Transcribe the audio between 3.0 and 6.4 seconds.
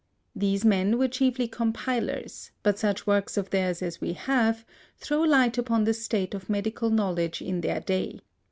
works of theirs as we have throw light upon the state